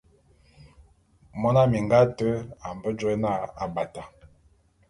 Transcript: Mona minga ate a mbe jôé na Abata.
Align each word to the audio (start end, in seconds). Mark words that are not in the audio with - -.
Mona 1.41 1.61
minga 1.71 1.95
ate 2.03 2.27
a 2.65 2.67
mbe 2.75 2.89
jôé 2.99 3.15
na 3.23 3.31
Abata. 3.63 4.03